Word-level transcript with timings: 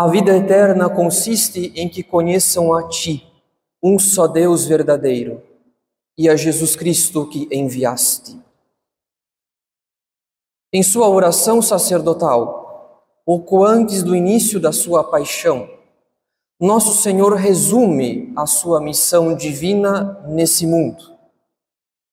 A 0.00 0.08
vida 0.08 0.34
eterna 0.34 0.88
consiste 0.88 1.74
em 1.76 1.86
que 1.86 2.02
conheçam 2.02 2.72
a 2.72 2.88
Ti, 2.88 3.22
um 3.82 3.98
só 3.98 4.26
Deus 4.26 4.64
verdadeiro, 4.64 5.42
e 6.16 6.26
a 6.26 6.34
Jesus 6.34 6.74
Cristo 6.74 7.28
que 7.28 7.46
enviaste. 7.52 8.40
Em 10.72 10.82
sua 10.82 11.06
oração 11.06 11.60
sacerdotal, 11.60 13.04
pouco 13.26 13.62
antes 13.62 14.02
do 14.02 14.16
início 14.16 14.58
da 14.58 14.72
sua 14.72 15.04
paixão, 15.04 15.68
nosso 16.58 16.94
Senhor 17.02 17.34
resume 17.34 18.32
a 18.34 18.46
sua 18.46 18.80
missão 18.80 19.34
divina 19.34 20.18
nesse 20.26 20.66
mundo, 20.66 21.14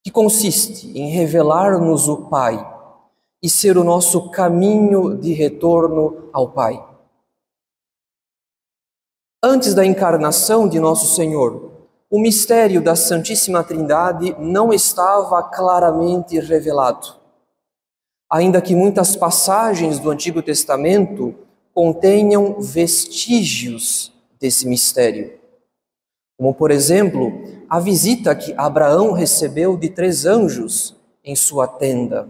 que 0.03 0.11
consiste 0.11 0.91
em 0.93 1.09
revelar-nos 1.11 2.09
o 2.09 2.27
Pai 2.27 2.59
e 3.41 3.49
ser 3.49 3.77
o 3.77 3.83
nosso 3.85 4.29
caminho 4.29 5.17
de 5.17 5.31
retorno 5.31 6.27
ao 6.33 6.49
Pai. 6.49 6.86
Antes 9.43 9.75
da 9.75 9.85
encarnação 9.85 10.67
de 10.67 10.79
Nosso 10.79 11.13
Senhor, 11.15 11.71
o 12.09 12.19
mistério 12.19 12.81
da 12.81 12.95
Santíssima 12.95 13.63
Trindade 13.63 14.35
não 14.39 14.73
estava 14.73 15.43
claramente 15.43 16.39
revelado. 16.39 17.15
Ainda 18.31 18.59
que 18.59 18.75
muitas 18.75 19.15
passagens 19.15 19.99
do 19.99 20.09
Antigo 20.09 20.41
Testamento 20.41 21.35
contenham 21.71 22.59
vestígios 22.59 24.11
desse 24.39 24.67
mistério. 24.67 25.37
Como, 26.35 26.51
por 26.55 26.71
exemplo, 26.71 27.31
a 27.69 27.79
visita 27.79 28.35
que 28.35 28.55
Abraão 28.57 29.11
recebeu 29.11 29.77
de 29.77 29.91
três 29.91 30.25
anjos 30.25 30.95
em 31.23 31.35
sua 31.35 31.67
tenda. 31.67 32.27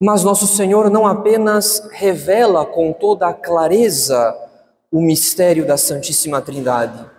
Mas 0.00 0.22
Nosso 0.22 0.46
Senhor 0.46 0.88
não 0.88 1.04
apenas 1.04 1.80
revela 1.90 2.64
com 2.64 2.92
toda 2.92 3.26
a 3.26 3.34
clareza 3.34 4.45
o 4.90 5.00
mistério 5.00 5.66
da 5.66 5.76
Santíssima 5.76 6.40
Trindade. 6.40 7.10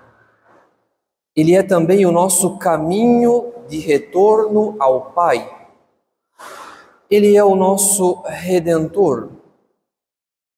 Ele 1.35 1.53
é 1.53 1.61
também 1.61 2.05
o 2.05 2.11
nosso 2.11 2.57
caminho 2.57 3.53
de 3.67 3.77
retorno 3.77 4.75
ao 4.79 5.11
Pai. 5.11 5.53
Ele 7.09 7.35
é 7.35 7.43
o 7.43 7.55
nosso 7.55 8.21
redentor, 8.25 9.29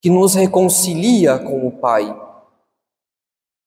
que 0.01 0.09
nos 0.09 0.35
reconcilia 0.35 1.37
com 1.37 1.67
o 1.67 1.71
Pai. 1.71 2.15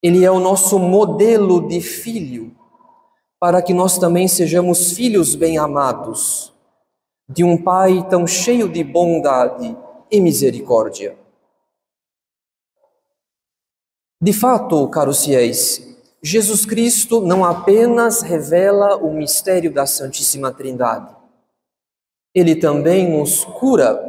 Ele 0.02 0.24
é 0.24 0.30
o 0.30 0.40
nosso 0.40 0.78
modelo 0.78 1.68
de 1.68 1.80
filho, 1.80 2.56
para 3.38 3.60
que 3.60 3.74
nós 3.74 3.98
também 3.98 4.26
sejamos 4.26 4.92
filhos 4.92 5.34
bem-amados, 5.34 6.52
de 7.28 7.44
um 7.44 7.56
Pai 7.56 8.06
tão 8.08 8.26
cheio 8.26 8.68
de 8.68 8.82
bondade 8.82 9.76
e 10.10 10.20
misericórdia. 10.20 11.21
De 14.22 14.32
fato, 14.32 14.86
caros 14.86 15.24
fiéis, 15.24 15.96
Jesus 16.22 16.64
Cristo 16.64 17.20
não 17.20 17.44
apenas 17.44 18.22
revela 18.22 18.96
o 18.96 19.12
mistério 19.12 19.72
da 19.72 19.84
Santíssima 19.84 20.52
Trindade, 20.52 21.12
ele 22.32 22.54
também 22.54 23.18
nos 23.18 23.44
cura, 23.44 24.00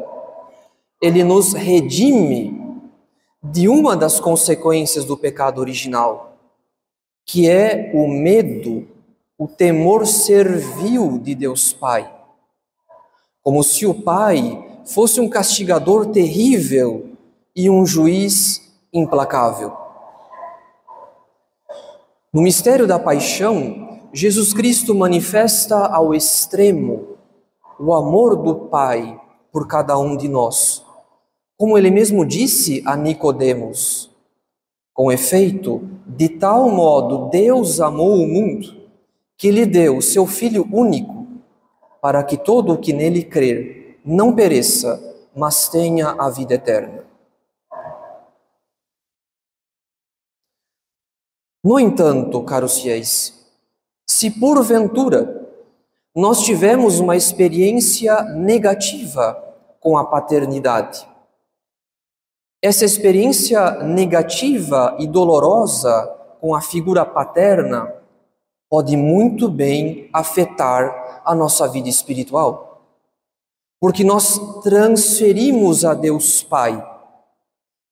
ele 1.01 1.23
nos 1.23 1.53
redime 1.53 2.79
de 3.41 3.67
uma 3.67 3.97
das 3.97 4.19
consequências 4.19 5.03
do 5.03 5.17
pecado 5.17 5.59
original, 5.59 6.37
que 7.25 7.49
é 7.49 7.89
o 7.95 8.07
medo, 8.07 8.87
o 9.35 9.47
temor 9.47 10.05
servil 10.05 11.17
de 11.17 11.33
Deus 11.33 11.73
Pai. 11.73 12.13
Como 13.41 13.63
se 13.63 13.87
o 13.87 13.95
Pai 13.95 14.63
fosse 14.85 15.19
um 15.19 15.27
castigador 15.27 16.05
terrível 16.11 17.09
e 17.55 17.67
um 17.67 17.83
juiz 17.83 18.61
implacável. 18.93 19.82
No 22.33 22.41
mistério 22.41 22.87
da 22.87 22.97
paixão, 22.97 23.99
Jesus 24.11 24.55
Cristo 24.55 24.95
manifesta 24.95 25.85
ao 25.85 26.15
extremo 26.15 27.09
o 27.79 27.93
amor 27.93 28.35
do 28.35 28.55
Pai 28.55 29.21
por 29.51 29.67
cada 29.67 29.99
um 29.99 30.17
de 30.17 30.27
nós. 30.27 30.83
Como 31.55 31.77
ele 31.77 31.91
mesmo 31.91 32.25
disse 32.25 32.81
a 32.87 32.95
Nicodemos, 32.95 34.09
com 34.95 35.11
efeito, 35.11 35.87
de 36.07 36.27
tal 36.27 36.71
modo 36.71 37.29
Deus 37.29 37.79
amou 37.79 38.15
o 38.15 38.27
mundo 38.27 38.81
que 39.37 39.51
lhe 39.51 39.67
deu 39.67 40.01
seu 40.01 40.25
filho 40.25 40.67
único, 40.73 41.27
para 42.01 42.23
que 42.23 42.35
todo 42.35 42.73
o 42.73 42.77
que 42.79 42.93
nele 42.93 43.23
crer 43.23 43.99
não 44.03 44.33
pereça, 44.33 44.99
mas 45.35 45.69
tenha 45.69 46.15
a 46.17 46.31
vida 46.31 46.55
eterna. 46.55 47.02
No 51.63 51.79
entanto, 51.79 52.43
caros 52.43 52.79
fiéis, 52.79 53.33
se 54.05 54.29
porventura 54.29 55.41
nós 56.15 56.43
tivemos 56.43 56.99
uma 56.99 57.15
experiência 57.15 58.21
negativa 58.23 59.41
com 59.79 59.97
a 59.97 60.05
paternidade, 60.05 61.07
essa 62.63 62.85
experiência 62.85 63.83
negativa 63.83 64.95
e 64.97 65.05
dolorosa 65.05 66.07
com 66.39 66.55
a 66.55 66.61
figura 66.61 67.05
paterna 67.05 67.93
pode 68.69 68.95
muito 68.95 69.49
bem 69.49 70.09
afetar 70.13 71.21
a 71.25 71.35
nossa 71.35 71.67
vida 71.67 71.89
espiritual. 71.89 72.87
Porque 73.81 74.01
nós 74.01 74.39
transferimos 74.63 75.83
a 75.83 75.93
Deus 75.93 76.41
Pai 76.41 76.81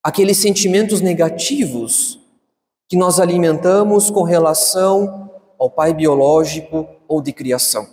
aqueles 0.02 0.38
sentimentos 0.38 1.02
negativos 1.02 2.21
que 2.92 2.96
nós 2.98 3.18
alimentamos 3.18 4.10
com 4.10 4.22
relação 4.22 5.30
ao 5.58 5.70
pai 5.70 5.94
biológico 5.94 6.86
ou 7.08 7.22
de 7.22 7.32
criação. 7.32 7.88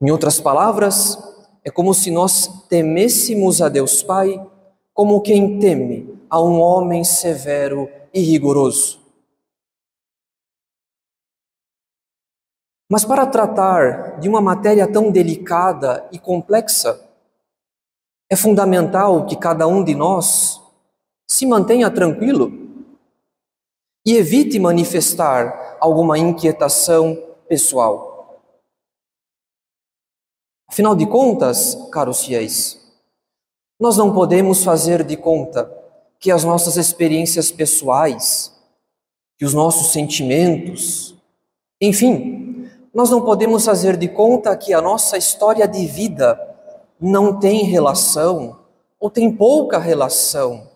Em 0.00 0.12
outras 0.12 0.38
palavras, 0.38 1.18
é 1.64 1.72
como 1.72 1.92
se 1.92 2.08
nós 2.08 2.46
temêssemos 2.68 3.60
a 3.60 3.68
Deus 3.68 4.04
Pai 4.04 4.40
como 4.94 5.20
quem 5.22 5.58
teme 5.58 6.16
a 6.30 6.40
um 6.40 6.60
homem 6.60 7.02
severo 7.02 7.90
e 8.14 8.20
rigoroso. 8.20 9.00
Mas 12.88 13.04
para 13.04 13.26
tratar 13.26 14.20
de 14.20 14.28
uma 14.28 14.40
matéria 14.40 14.86
tão 14.86 15.10
delicada 15.10 16.08
e 16.12 16.18
complexa, 16.20 17.10
é 18.30 18.36
fundamental 18.36 19.26
que 19.26 19.34
cada 19.34 19.66
um 19.66 19.82
de 19.82 19.96
nós 19.96 20.61
se 21.32 21.46
mantenha 21.46 21.90
tranquilo 21.90 22.52
e 24.04 24.16
evite 24.16 24.58
manifestar 24.58 25.78
alguma 25.80 26.18
inquietação 26.18 27.16
pessoal. 27.48 28.38
Afinal 30.68 30.94
de 30.94 31.06
contas, 31.06 31.74
caros 31.90 32.22
fiéis, 32.22 32.78
nós 33.80 33.96
não 33.96 34.12
podemos 34.12 34.62
fazer 34.62 35.02
de 35.02 35.16
conta 35.16 35.72
que 36.20 36.30
as 36.30 36.44
nossas 36.44 36.76
experiências 36.76 37.50
pessoais, 37.50 38.52
que 39.38 39.46
os 39.46 39.54
nossos 39.54 39.90
sentimentos, 39.90 41.16
enfim, 41.80 42.70
nós 42.92 43.08
não 43.08 43.24
podemos 43.24 43.64
fazer 43.64 43.96
de 43.96 44.06
conta 44.06 44.54
que 44.54 44.74
a 44.74 44.82
nossa 44.82 45.16
história 45.16 45.66
de 45.66 45.86
vida 45.86 46.38
não 47.00 47.40
tem 47.40 47.64
relação 47.64 48.60
ou 49.00 49.08
tem 49.08 49.34
pouca 49.34 49.78
relação 49.78 50.70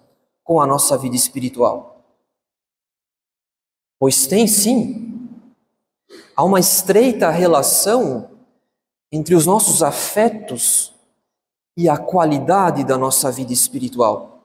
com 0.46 0.60
a 0.60 0.66
nossa 0.66 0.96
vida 0.96 1.16
espiritual? 1.16 2.04
Pois 3.98 4.26
tem 4.28 4.46
sim. 4.46 5.28
Há 6.37 6.44
uma 6.44 6.60
estreita 6.60 7.28
relação 7.31 8.31
entre 9.10 9.34
os 9.34 9.44
nossos 9.44 9.82
afetos 9.82 10.94
e 11.76 11.88
a 11.88 11.98
qualidade 11.98 12.84
da 12.84 12.96
nossa 12.96 13.31
vida 13.32 13.52
espiritual. 13.52 14.44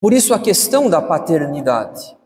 Por 0.00 0.12
isso, 0.12 0.32
a 0.32 0.38
questão 0.38 0.88
da 0.88 1.02
paternidade 1.02 2.16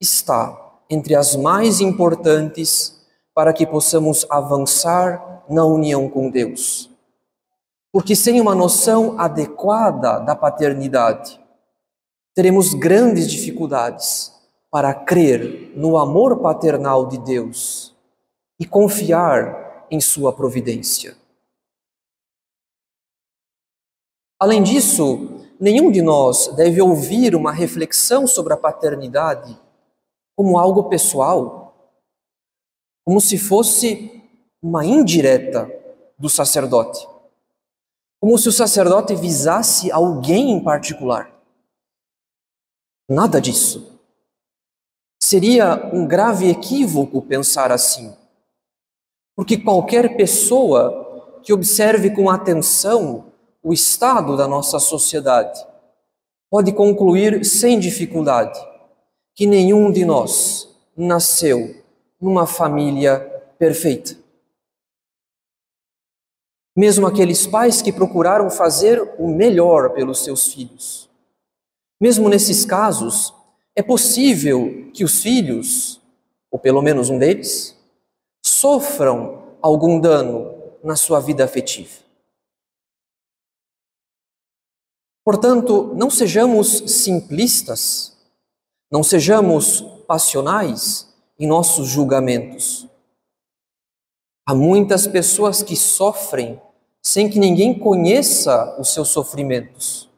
está 0.00 0.80
entre 0.90 1.14
as 1.14 1.34
mais 1.34 1.80
importantes 1.80 3.02
para 3.34 3.52
que 3.52 3.66
possamos 3.66 4.26
avançar 4.28 5.44
na 5.48 5.64
união 5.64 6.08
com 6.08 6.30
Deus. 6.30 6.93
Porque 7.94 8.16
sem 8.16 8.40
uma 8.40 8.56
noção 8.56 9.16
adequada 9.20 10.18
da 10.18 10.34
paternidade, 10.34 11.40
teremos 12.34 12.74
grandes 12.74 13.30
dificuldades 13.30 14.34
para 14.68 14.92
crer 14.92 15.72
no 15.76 15.96
amor 15.96 16.40
paternal 16.40 17.06
de 17.06 17.18
Deus 17.18 17.94
e 18.58 18.66
confiar 18.66 19.86
em 19.88 20.00
Sua 20.00 20.32
providência. 20.32 21.16
Além 24.40 24.60
disso, 24.60 25.46
nenhum 25.60 25.88
de 25.92 26.02
nós 26.02 26.48
deve 26.56 26.82
ouvir 26.82 27.36
uma 27.36 27.52
reflexão 27.52 28.26
sobre 28.26 28.54
a 28.54 28.56
paternidade 28.56 29.56
como 30.34 30.58
algo 30.58 30.88
pessoal, 30.88 31.92
como 33.04 33.20
se 33.20 33.38
fosse 33.38 34.20
uma 34.60 34.84
indireta 34.84 35.70
do 36.18 36.28
sacerdote 36.28 37.13
Como 38.20 38.38
se 38.38 38.48
o 38.48 38.52
sacerdote 38.52 39.14
visasse 39.14 39.90
alguém 39.90 40.50
em 40.50 40.62
particular. 40.62 41.30
Nada 43.08 43.40
disso. 43.40 44.00
Seria 45.22 45.90
um 45.92 46.06
grave 46.06 46.48
equívoco 46.48 47.20
pensar 47.20 47.70
assim. 47.70 48.14
Porque 49.36 49.58
qualquer 49.58 50.16
pessoa 50.16 51.40
que 51.42 51.52
observe 51.52 52.14
com 52.14 52.30
atenção 52.30 53.32
o 53.62 53.72
estado 53.72 54.36
da 54.36 54.46
nossa 54.46 54.78
sociedade 54.78 55.64
pode 56.50 56.72
concluir 56.72 57.44
sem 57.44 57.78
dificuldade 57.78 58.60
que 59.34 59.46
nenhum 59.46 59.90
de 59.90 60.04
nós 60.04 60.68
nasceu 60.96 61.82
numa 62.20 62.46
família 62.46 63.18
perfeita. 63.58 64.16
Mesmo 66.76 67.06
aqueles 67.06 67.46
pais 67.46 67.80
que 67.80 67.92
procuraram 67.92 68.50
fazer 68.50 69.00
o 69.18 69.28
melhor 69.28 69.90
pelos 69.90 70.24
seus 70.24 70.52
filhos. 70.52 71.08
Mesmo 72.00 72.28
nesses 72.28 72.64
casos, 72.64 73.32
é 73.76 73.82
possível 73.82 74.90
que 74.92 75.04
os 75.04 75.22
filhos, 75.22 76.00
ou 76.50 76.58
pelo 76.58 76.82
menos 76.82 77.10
um 77.10 77.18
deles, 77.18 77.76
sofram 78.44 79.56
algum 79.62 80.00
dano 80.00 80.52
na 80.82 80.96
sua 80.96 81.20
vida 81.20 81.44
afetiva. 81.44 82.04
Portanto, 85.24 85.94
não 85.94 86.10
sejamos 86.10 86.82
simplistas, 86.86 88.14
não 88.90 89.02
sejamos 89.02 89.80
passionais 90.06 91.08
em 91.38 91.46
nossos 91.46 91.88
julgamentos. 91.88 92.86
Há 94.46 94.54
muitas 94.54 95.06
pessoas 95.06 95.62
que 95.62 95.74
sofrem 95.74 96.60
sem 97.04 97.28
que 97.28 97.38
ninguém 97.38 97.78
conheça 97.78 98.74
os 98.80 98.94
seus 98.94 99.10
sofrimentos. 99.10 100.10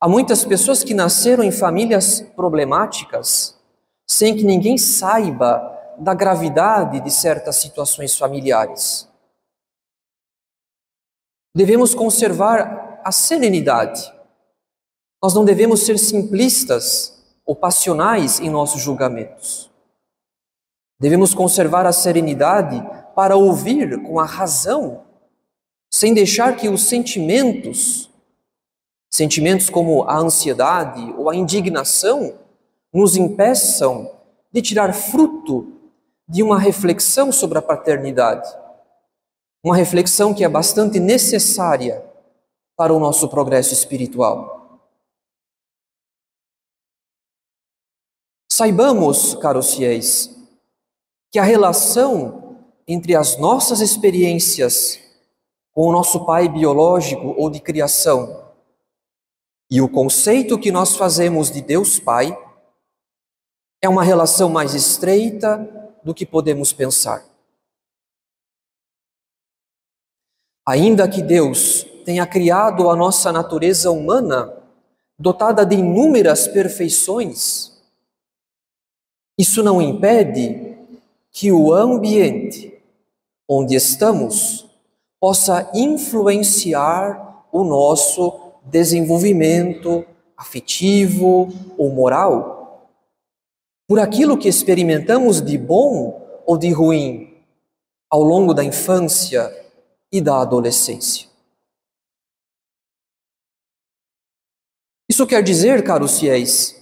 Há 0.00 0.08
muitas 0.08 0.44
pessoas 0.44 0.82
que 0.82 0.92
nasceram 0.92 1.44
em 1.44 1.52
famílias 1.52 2.20
problemáticas 2.34 3.56
sem 4.04 4.36
que 4.36 4.42
ninguém 4.42 4.76
saiba 4.76 5.76
da 5.98 6.14
gravidade 6.14 7.00
de 7.00 7.10
certas 7.10 7.56
situações 7.56 8.16
familiares. 8.16 9.08
Devemos 11.54 11.94
conservar 11.94 13.00
a 13.04 13.12
serenidade. 13.12 14.12
Nós 15.22 15.34
não 15.34 15.44
devemos 15.44 15.84
ser 15.84 15.98
simplistas 15.98 17.24
ou 17.44 17.54
passionais 17.54 18.40
em 18.40 18.50
nossos 18.50 18.80
julgamentos. 18.80 19.70
Devemos 21.00 21.34
conservar 21.34 21.86
a 21.86 21.92
serenidade 21.92 22.82
para 23.14 23.36
ouvir 23.36 24.02
com 24.02 24.18
a 24.18 24.24
razão, 24.24 25.04
sem 25.90 26.12
deixar 26.12 26.56
que 26.56 26.68
os 26.68 26.84
sentimentos, 26.84 28.10
sentimentos 29.10 29.70
como 29.70 30.04
a 30.04 30.18
ansiedade 30.18 31.14
ou 31.16 31.30
a 31.30 31.36
indignação, 31.36 32.38
nos 32.92 33.16
impeçam 33.16 34.10
de 34.52 34.62
tirar 34.62 34.92
fruto 34.92 35.72
de 36.28 36.42
uma 36.42 36.58
reflexão 36.58 37.32
sobre 37.32 37.58
a 37.58 37.62
paternidade. 37.62 38.48
Uma 39.64 39.76
reflexão 39.76 40.34
que 40.34 40.44
é 40.44 40.48
bastante 40.48 41.00
necessária 41.00 42.04
para 42.76 42.92
o 42.92 43.00
nosso 43.00 43.28
progresso 43.28 43.72
espiritual. 43.72 44.58
Saibamos, 48.50 49.34
caros 49.34 49.74
fiéis, 49.74 50.36
que 51.30 51.38
a 51.38 51.44
relação 51.44 52.56
entre 52.86 53.14
as 53.14 53.36
nossas 53.38 53.80
experiências 53.80 54.98
com 55.78 55.86
o 55.86 55.92
nosso 55.92 56.26
pai 56.26 56.48
biológico 56.48 57.36
ou 57.38 57.48
de 57.48 57.60
criação 57.60 58.52
e 59.70 59.80
o 59.80 59.88
conceito 59.88 60.58
que 60.58 60.72
nós 60.72 60.96
fazemos 60.96 61.52
de 61.52 61.62
Deus 61.62 62.00
Pai 62.00 62.36
é 63.80 63.88
uma 63.88 64.02
relação 64.02 64.48
mais 64.48 64.74
estreita 64.74 65.56
do 66.02 66.12
que 66.12 66.26
podemos 66.26 66.72
pensar. 66.72 67.24
Ainda 70.66 71.08
que 71.08 71.22
Deus 71.22 71.84
tenha 72.04 72.26
criado 72.26 72.90
a 72.90 72.96
nossa 72.96 73.30
natureza 73.30 73.88
humana, 73.92 74.52
dotada 75.16 75.64
de 75.64 75.76
inúmeras 75.76 76.48
perfeições, 76.48 77.80
isso 79.38 79.62
não 79.62 79.80
impede 79.80 80.76
que 81.30 81.52
o 81.52 81.72
ambiente 81.72 82.82
onde 83.48 83.76
estamos 83.76 84.67
possa 85.20 85.70
influenciar 85.74 87.46
o 87.52 87.64
nosso 87.64 88.52
desenvolvimento 88.64 90.04
afetivo 90.36 91.48
ou 91.76 91.90
moral 91.90 92.58
por 93.88 93.98
aquilo 93.98 94.36
que 94.36 94.48
experimentamos 94.48 95.40
de 95.40 95.56
bom 95.56 96.42
ou 96.46 96.58
de 96.58 96.70
ruim 96.70 97.34
ao 98.10 98.22
longo 98.22 98.52
da 98.52 98.62
infância 98.62 99.50
e 100.12 100.20
da 100.20 100.40
adolescência. 100.40 101.26
Isso 105.10 105.26
quer 105.26 105.42
dizer, 105.42 105.82
caros 105.82 106.18
fiéis, 106.20 106.76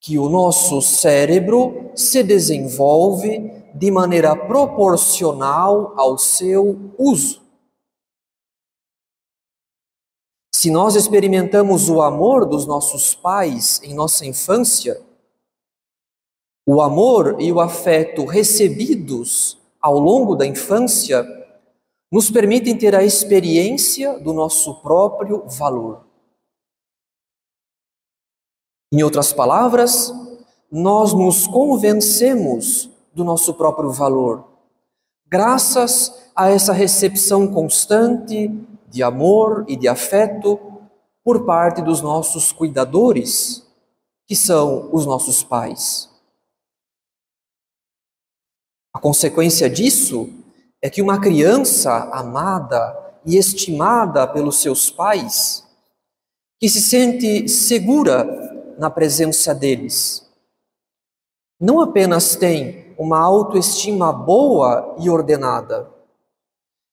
que 0.00 0.16
o 0.16 0.28
nosso 0.28 0.80
cérebro 0.80 1.90
se 1.94 2.22
desenvolve 2.22 3.50
de 3.74 3.90
maneira 3.90 4.36
proporcional 4.36 5.92
ao 5.98 6.16
seu 6.16 6.94
uso. 6.96 7.47
Se 10.60 10.72
nós 10.72 10.96
experimentamos 10.96 11.88
o 11.88 12.02
amor 12.02 12.44
dos 12.44 12.66
nossos 12.66 13.14
pais 13.14 13.80
em 13.84 13.94
nossa 13.94 14.26
infância, 14.26 15.00
o 16.66 16.82
amor 16.82 17.40
e 17.40 17.52
o 17.52 17.60
afeto 17.60 18.24
recebidos 18.24 19.56
ao 19.80 20.00
longo 20.00 20.34
da 20.34 20.44
infância 20.44 21.24
nos 22.10 22.28
permitem 22.28 22.76
ter 22.76 22.92
a 22.92 23.04
experiência 23.04 24.18
do 24.18 24.32
nosso 24.32 24.82
próprio 24.82 25.44
valor. 25.46 26.04
Em 28.92 29.04
outras 29.04 29.32
palavras, 29.32 30.12
nós 30.68 31.12
nos 31.12 31.46
convencemos 31.46 32.90
do 33.14 33.22
nosso 33.22 33.54
próprio 33.54 33.92
valor, 33.92 34.44
graças 35.24 36.12
a 36.34 36.50
essa 36.50 36.72
recepção 36.72 37.46
constante 37.46 38.50
de 38.88 39.02
amor 39.02 39.64
e 39.68 39.76
de 39.76 39.86
afeto 39.86 40.58
por 41.24 41.44
parte 41.44 41.82
dos 41.82 42.00
nossos 42.00 42.52
cuidadores, 42.52 43.66
que 44.26 44.34
são 44.34 44.88
os 44.92 45.04
nossos 45.04 45.42
pais. 45.42 46.08
A 48.94 48.98
consequência 48.98 49.68
disso 49.68 50.28
é 50.82 50.88
que 50.88 51.02
uma 51.02 51.20
criança 51.20 52.10
amada 52.12 53.20
e 53.24 53.36
estimada 53.36 54.26
pelos 54.26 54.60
seus 54.60 54.90
pais, 54.90 55.64
que 56.58 56.68
se 56.68 56.80
sente 56.80 57.48
segura 57.48 58.24
na 58.78 58.88
presença 58.88 59.54
deles, 59.54 60.26
não 61.60 61.80
apenas 61.80 62.36
tem 62.36 62.94
uma 62.96 63.18
autoestima 63.18 64.12
boa 64.12 64.96
e 64.98 65.10
ordenada, 65.10 65.90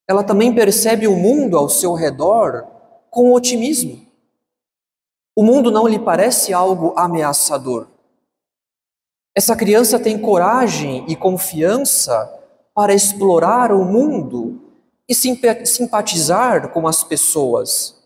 ela 0.08 0.24
também 0.24 0.54
percebe 0.54 1.08
o 1.08 1.16
mundo 1.16 1.58
ao 1.58 1.68
seu 1.68 1.94
redor 1.94 2.68
com 3.10 3.34
otimismo. 3.34 4.06
O 5.36 5.44
mundo 5.44 5.72
não 5.72 5.88
lhe 5.88 6.00
parece 6.00 6.54
algo 6.54 6.94
ameaçador. 6.96 7.88
Essa 9.36 9.56
criança 9.56 10.00
tem 10.00 10.20
coragem 10.20 11.06
e 11.10 11.16
confiança 11.16 12.32
para 12.74 12.94
explorar 12.94 13.72
o 13.72 13.84
mundo 13.84 14.62
e 15.08 15.14
simpatizar 15.14 16.72
com 16.72 16.88
as 16.88 17.04
pessoas, 17.04 18.02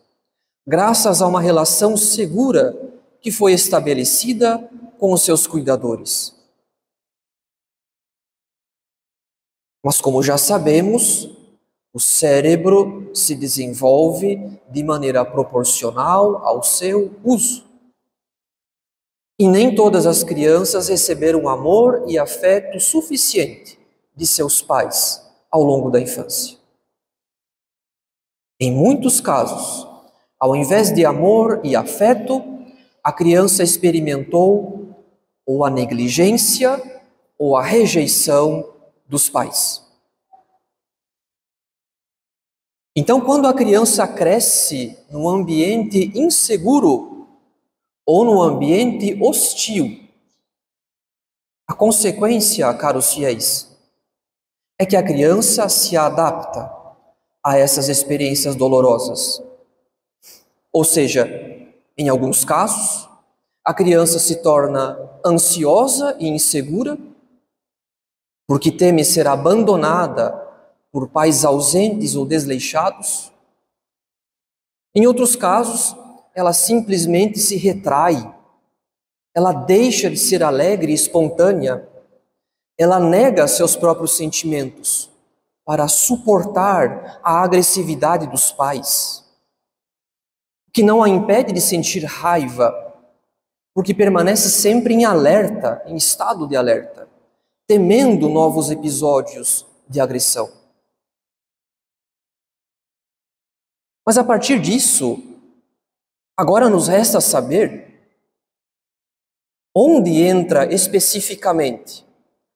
graças 0.67 1.21
a 1.21 1.27
uma 1.27 1.41
relação 1.41 1.95
segura 1.95 2.75
que 3.21 3.31
foi 3.31 3.53
estabelecida 3.53 4.57
com 4.97 5.13
os 5.13 5.23
seus 5.23 5.45
cuidadores. 5.47 6.35
Mas, 9.83 10.01
como 10.01 10.21
já 10.21 10.37
sabemos, 10.37 11.38
o 11.93 11.99
cérebro 11.99 13.09
se 13.15 13.35
desenvolve 13.35 14.59
de 14.69 14.83
maneira 14.83 15.25
proporcional 15.25 16.45
ao 16.45 16.61
seu 16.61 17.15
uso. 17.23 17.65
E 19.39 19.47
nem 19.47 19.73
todas 19.73 20.05
as 20.05 20.23
crianças 20.23 20.89
receberam 20.89 21.47
amor 21.47 22.03
e 22.07 22.17
afeto 22.17 22.79
suficiente 22.79 23.79
de 24.15 24.27
seus 24.27 24.61
pais 24.61 25.25
ao 25.49 25.63
longo 25.63 25.89
da 25.89 25.99
infância. 25.99 26.57
Em 28.59 28.71
muitos 28.71 29.21
casos, 29.21 29.87
ao 30.37 30.55
invés 30.55 30.93
de 30.93 31.05
amor 31.05 31.61
e 31.63 31.75
afeto, 31.75 32.43
a 33.01 33.11
criança 33.11 33.63
experimentou 33.63 34.93
ou 35.45 35.65
a 35.65 35.69
negligência 35.69 36.81
ou 37.37 37.55
a 37.55 37.63
rejeição 37.63 38.69
dos 39.07 39.29
pais. 39.29 39.88
Então, 42.95 43.21
quando 43.21 43.47
a 43.47 43.53
criança 43.53 44.07
cresce 44.07 44.97
num 45.09 45.29
ambiente 45.29 46.11
inseguro 46.15 47.27
ou 48.05 48.25
num 48.25 48.41
ambiente 48.41 49.17
hostil, 49.21 50.09
a 51.67 51.73
consequência, 51.73 52.73
caros 52.73 53.13
fiéis, 53.13 53.77
é 54.77 54.85
que 54.85 54.95
a 54.95 55.03
criança 55.03 55.69
se 55.69 55.95
adapta 55.95 56.73
a 57.43 57.57
essas 57.57 57.89
experiências 57.89 58.55
dolorosas. 58.55 59.41
Ou 60.73 60.83
seja, 60.83 61.27
em 61.95 62.09
alguns 62.09 62.43
casos, 62.43 63.07
a 63.63 63.73
criança 63.73 64.17
se 64.17 64.41
torna 64.41 64.97
ansiosa 65.23 66.15
e 66.19 66.27
insegura, 66.27 66.97
porque 68.47 68.71
teme 68.71 69.05
ser 69.05 69.27
abandonada 69.27 70.48
por 70.91 71.09
pais 71.09 71.45
ausentes 71.45 72.15
ou 72.15 72.25
desleixados. 72.25 73.31
Em 74.95 75.05
outros 75.05 75.35
casos, 75.35 75.95
ela 76.33 76.53
simplesmente 76.53 77.39
se 77.39 77.55
retrai, 77.55 78.35
ela 79.35 79.51
deixa 79.51 80.09
de 80.09 80.17
ser 80.17 80.43
alegre 80.43 80.91
e 80.91 80.95
espontânea, 80.95 81.87
ela 82.77 82.99
nega 82.99 83.47
seus 83.47 83.75
próprios 83.75 84.15
sentimentos 84.15 85.09
para 85.65 85.87
suportar 85.87 87.19
a 87.21 87.43
agressividade 87.43 88.25
dos 88.27 88.51
pais, 88.51 89.23
que 90.73 90.81
não 90.81 91.03
a 91.03 91.09
impede 91.09 91.53
de 91.53 91.61
sentir 91.61 92.03
raiva, 92.05 92.73
porque 93.75 93.93
permanece 93.93 94.49
sempre 94.49 94.93
em 94.93 95.05
alerta, 95.05 95.81
em 95.85 95.95
estado 95.95 96.47
de 96.47 96.55
alerta, 96.55 97.07
temendo 97.67 98.27
novos 98.27 98.71
episódios 98.71 99.65
de 99.87 99.99
agressão. 99.99 100.58
Mas 104.09 104.17
a 104.17 104.23
partir 104.23 104.59
disso, 104.59 105.21
agora 106.35 106.67
nos 106.67 106.87
resta 106.87 107.21
saber 107.21 108.09
onde 109.71 110.23
entra 110.23 110.65
especificamente 110.73 112.03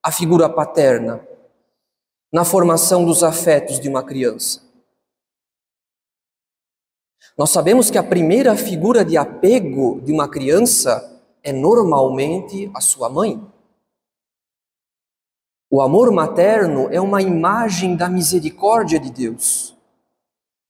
a 0.02 0.12
figura 0.12 0.50
paterna 0.50 1.24
na 2.34 2.44
formação 2.44 3.06
dos 3.06 3.22
afetos 3.22 3.80
de 3.80 3.88
uma 3.88 4.02
criança. 4.02 4.64
Nós 7.38 7.52
sabemos 7.52 7.92
que 7.92 8.00
a 8.00 8.04
primeira 8.04 8.58
figura 8.58 9.06
de 9.06 9.16
apego 9.16 10.02
de 10.02 10.12
uma 10.12 10.28
criança 10.28 11.24
é 11.44 11.54
normalmente 11.54 12.72
a 12.74 12.82
sua 12.82 13.10
mãe. 13.10 13.40
O 15.70 15.84
amor 15.84 16.12
materno 16.12 16.92
é 16.92 17.00
uma 17.00 17.22
imagem 17.22 17.96
da 17.96 18.10
misericórdia 18.10 19.00
de 19.00 19.12
Deus 19.12 19.73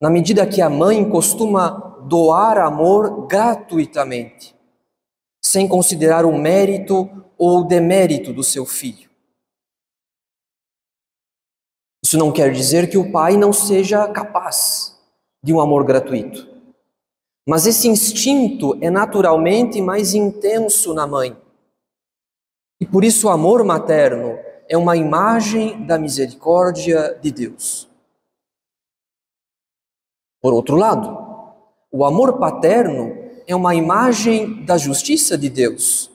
na 0.02 0.10
medida 0.10 0.48
que 0.48 0.62
a 0.62 0.70
mãe 0.70 1.08
costuma 1.10 1.70
doar 2.08 2.58
amor 2.58 3.28
gratuitamente, 3.28 4.56
sem 5.42 5.68
considerar 5.68 6.26
o 6.26 6.38
mérito 6.38 7.10
ou 7.38 7.60
o 7.60 7.64
demérito 7.64 8.34
do 8.34 8.44
seu 8.44 8.66
filho. 8.66 9.10
Isso 12.04 12.18
não 12.18 12.32
quer 12.32 12.52
dizer 12.52 12.90
que 12.90 12.98
o 12.98 13.12
pai 13.12 13.38
não 13.38 13.54
seja 13.54 14.08
capaz 14.10 15.00
de 15.42 15.54
um 15.54 15.60
amor 15.60 15.86
gratuito. 15.86 16.48
Mas 17.48 17.66
esse 17.66 17.88
instinto 17.88 18.78
é 18.82 18.90
naturalmente 18.90 19.82
mais 19.82 20.14
intenso 20.14 20.94
na 20.94 21.06
mãe. 21.06 21.36
E 22.80 22.86
por 22.86 23.04
isso 23.04 23.28
o 23.28 23.30
amor 23.30 23.64
materno 23.64 24.38
é 24.68 24.78
uma 24.78 24.96
imagem 24.96 25.86
da 25.86 25.98
misericórdia 25.98 27.18
de 27.22 27.32
Deus. 27.32 27.90
Por 30.44 30.54
outro 30.54 30.76
lado, 30.76 31.18
o 31.90 32.04
amor 32.04 32.38
paterno 32.38 33.16
é 33.48 33.56
uma 33.56 33.74
imagem 33.74 34.66
da 34.66 34.78
justiça 34.78 35.38
de 35.38 35.48
Deus. 35.50 36.12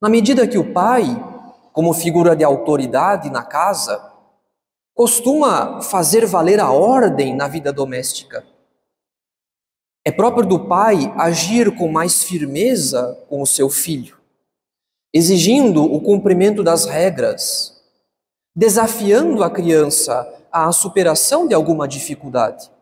Na 0.00 0.08
medida 0.08 0.48
que 0.48 0.56
o 0.56 0.72
pai, 0.72 1.04
como 1.70 1.92
figura 1.92 2.34
de 2.34 2.42
autoridade 2.42 3.28
na 3.28 3.42
casa, 3.42 4.02
costuma 4.94 5.82
fazer 5.82 6.24
valer 6.24 6.60
a 6.60 6.70
ordem 6.70 7.36
na 7.36 7.46
vida 7.46 7.70
doméstica. 7.70 8.42
É 10.02 10.10
próprio 10.10 10.46
do 10.46 10.66
pai 10.66 11.12
agir 11.18 11.76
com 11.76 11.88
mais 11.92 12.24
firmeza 12.24 13.22
com 13.28 13.42
o 13.42 13.46
seu 13.46 13.68
filho, 13.68 14.16
exigindo 15.12 15.84
o 15.84 16.00
cumprimento 16.00 16.62
das 16.62 16.86
regras, 16.86 17.84
desafiando 18.54 19.44
a 19.44 19.50
criança 19.50 20.26
à 20.50 20.72
superação 20.72 21.46
de 21.46 21.52
alguma 21.52 21.86
dificuldade 21.86 22.74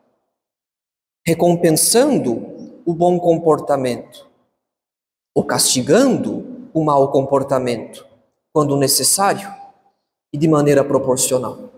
recompensando 1.25 2.81
o 2.85 2.93
bom 2.93 3.19
comportamento 3.19 4.29
ou 5.33 5.43
castigando 5.43 6.69
o 6.73 6.83
mau 6.83 7.11
comportamento, 7.11 8.07
quando 8.53 8.77
necessário 8.77 9.53
e 10.31 10.37
de 10.37 10.47
maneira 10.47 10.83
proporcional. 10.83 11.71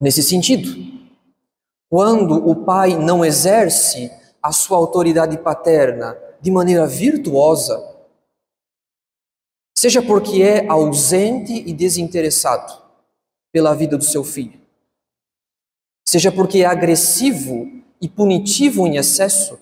Nesse 0.00 0.22
sentido, 0.22 0.68
quando 1.90 2.48
o 2.48 2.64
pai 2.64 2.96
não 2.96 3.24
exerce 3.24 4.10
a 4.42 4.52
sua 4.52 4.76
autoridade 4.76 5.38
paterna 5.38 6.18
de 6.40 6.50
maneira 6.50 6.86
virtuosa, 6.86 7.82
seja 9.76 10.02
porque 10.02 10.42
é 10.42 10.68
ausente 10.68 11.52
e 11.52 11.72
desinteressado 11.72 12.82
pela 13.52 13.74
vida 13.74 13.96
do 13.96 14.04
seu 14.04 14.22
filho, 14.22 14.63
seja 16.14 16.30
porque 16.30 16.60
é 16.60 16.64
agressivo 16.64 17.68
e 18.00 18.08
punitivo 18.08 18.86
em 18.86 18.98
excesso, 18.98 19.58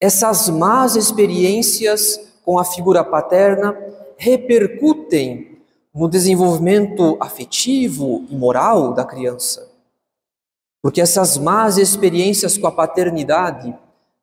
essas 0.00 0.48
más 0.48 0.96
experiências 0.96 2.18
com 2.44 2.58
a 2.58 2.64
figura 2.64 3.04
paterna 3.04 3.78
repercutem 4.16 5.60
no 5.94 6.08
desenvolvimento 6.08 7.16
afetivo 7.20 8.26
e 8.28 8.34
moral 8.34 8.92
da 8.94 9.04
criança. 9.04 9.70
Porque 10.82 11.00
essas 11.00 11.38
más 11.38 11.78
experiências 11.78 12.58
com 12.58 12.66
a 12.66 12.72
paternidade 12.72 13.72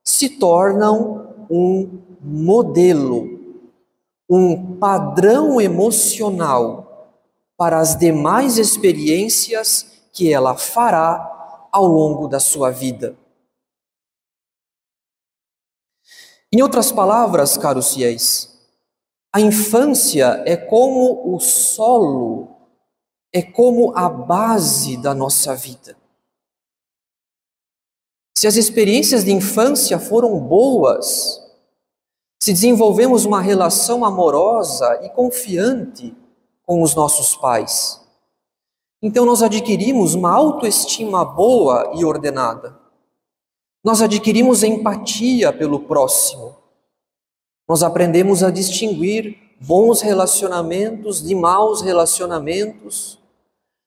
se 0.03 0.27
tornam 0.27 1.33
um 1.49 1.97
modelo, 2.19 3.39
um 4.29 4.75
padrão 4.75 5.61
emocional 5.61 7.15
para 7.55 7.79
as 7.79 7.95
demais 7.95 8.57
experiências 8.57 9.94
que 10.15 10.33
ela 10.33 10.55
fará 10.55 11.67
ao 11.69 11.85
longo 11.85 12.29
da 12.29 12.39
sua 12.39 12.71
vida. 12.71 13.17
Em 16.49 16.61
outras 16.61 16.89
palavras, 16.89 17.57
caros 17.57 17.93
fiéis, 17.93 18.57
a 19.33 19.41
infância 19.41 20.41
é 20.45 20.55
como 20.55 21.35
o 21.35 21.37
solo, 21.41 22.47
é 23.33 23.41
como 23.41 23.91
a 23.93 24.07
base 24.07 24.95
da 24.95 25.13
nossa 25.13 25.53
vida. 25.53 25.97
Se 28.37 28.47
as 28.47 28.55
experiências 28.55 29.25
de 29.25 29.33
infância 29.33 29.99
foram 29.99 30.39
boas, 30.39 31.41
se 32.41 32.53
desenvolvemos 32.53 33.25
uma 33.25 33.41
relação 33.41 34.05
amorosa 34.05 35.01
e 35.03 35.09
confiante 35.09 36.15
com 36.65 36.81
os 36.81 36.95
nossos 36.95 37.35
pais, 37.35 38.04
então 39.05 39.23
nós 39.23 39.43
adquirimos 39.43 40.15
uma 40.15 40.31
autoestima 40.31 41.23
boa 41.23 41.91
e 41.95 42.03
ordenada. 42.03 42.75
Nós 43.83 44.01
adquirimos 44.01 44.63
empatia 44.63 45.53
pelo 45.53 45.81
próximo. 45.81 46.55
Nós 47.69 47.83
aprendemos 47.83 48.41
a 48.41 48.49
distinguir 48.49 49.37
bons 49.61 50.01
relacionamentos 50.01 51.21
de 51.21 51.35
maus 51.35 51.81
relacionamentos 51.81 53.19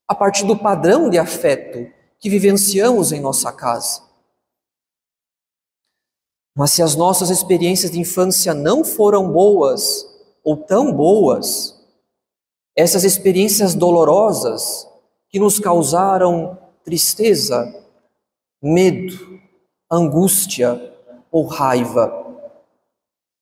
a 0.07 0.15
partir 0.15 0.47
do 0.47 0.57
padrão 0.57 1.11
de 1.11 1.19
afeto 1.19 1.93
que 2.21 2.31
vivenciamos 2.31 3.11
em 3.11 3.21
nossa 3.21 3.51
casa. 3.51 4.03
Mas 6.57 6.71
se 6.71 6.81
as 6.81 6.95
nossas 6.95 7.29
experiências 7.29 7.91
de 7.91 7.99
infância 7.99 8.55
não 8.55 8.85
foram 8.85 9.33
boas 9.33 10.07
ou 10.45 10.57
tão 10.57 10.93
boas, 10.93 11.77
essas 12.77 13.03
experiências 13.03 13.75
dolorosas 13.75 14.87
que 15.29 15.39
nos 15.39 15.59
causaram 15.59 16.59
tristeza, 16.83 17.85
medo, 18.63 19.41
angústia 19.91 20.95
ou 21.31 21.47
raiva. 21.47 22.27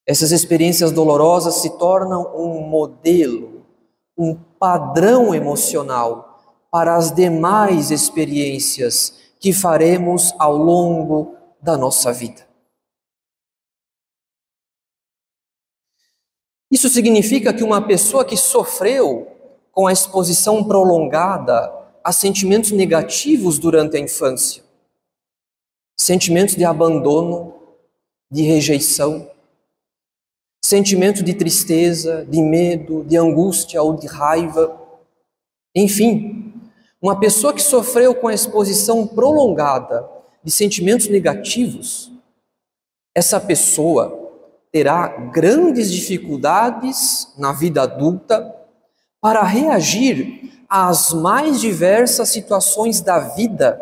Essas 0.07 0.31
experiências 0.31 0.93
dolorosas 0.93 1.57
se 1.57 1.79
tornam 1.79 2.37
um 2.37 2.61
modelo, 2.61 3.67
um 4.17 4.35
padrão 4.35 5.35
emocional 5.35 6.41
para 6.71 6.97
as 6.97 7.13
demais 7.13 7.91
experiências 7.91 9.15
que 9.41 9.53
faremos 9.53 10.33
ao 10.39 10.57
longo 10.57 11.37
da 11.61 11.77
nossa 11.77 12.13
vida. 12.13 12.47
Isso 16.71 16.89
significa 16.89 17.55
que 17.55 17.63
uma 17.63 17.87
pessoa 17.87 18.25
que 18.25 18.37
sofreu 18.37 19.36
com 19.77 19.87
a 19.87 19.93
exposição 19.93 20.65
prolongada 20.65 21.71
a 22.03 22.11
sentimentos 22.11 22.71
negativos 22.71 23.59
durante 23.59 23.95
a 23.99 24.01
infância. 24.01 24.63
Sentimentos 26.01 26.57
de 26.57 26.65
abandono, 26.65 27.53
de 28.31 28.41
rejeição, 28.41 29.31
sentimento 30.65 31.23
de 31.23 31.35
tristeza, 31.35 32.25
de 32.25 32.41
medo, 32.41 33.05
de 33.05 33.19
angústia 33.19 33.83
ou 33.83 33.95
de 33.95 34.07
raiva. 34.07 34.81
Enfim, 35.75 36.55
uma 37.01 37.21
pessoa 37.21 37.53
que 37.53 37.63
sofreu 37.63 38.15
com 38.15 38.29
a 38.29 38.35
exposição 38.35 39.07
prolongada 39.07 40.09
de 40.43 40.51
sentimentos 40.51 41.09
negativos, 41.09 42.11
essa 43.15 43.39
pessoa 43.39 44.33
terá 44.73 45.07
grandes 45.07 45.93
dificuldades 45.93 47.31
na 47.37 47.53
vida 47.53 47.83
adulta 47.83 48.57
para 49.27 49.43
reagir 49.43 50.65
às 50.69 51.13
mais 51.13 51.61
diversas 51.61 52.29
situações 52.29 53.01
da 53.01 53.19
vida, 53.19 53.77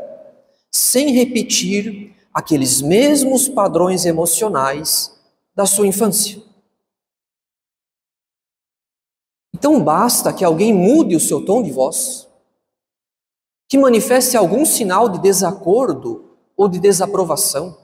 sem 0.73 1.11
repetir 1.11 2.17
aqueles 2.33 2.81
mesmos 2.81 3.47
padrões 3.47 4.07
emocionais 4.07 5.15
da 5.55 5.67
sua 5.67 5.87
infância. 5.87 6.43
Então 9.55 9.85
basta 9.85 10.33
que 10.33 10.43
alguém 10.43 10.73
mude 10.73 11.15
o 11.15 11.21
seu 11.21 11.45
tom 11.45 11.63
de 11.63 11.71
voz, 11.71 12.27
que 13.69 13.77
manifeste 13.77 14.39
algum 14.39 14.65
sinal 14.65 15.11
de 15.11 15.19
desacordo 15.19 16.39
ou 16.57 16.71
de 16.71 16.81
desaprovação, 16.81 17.77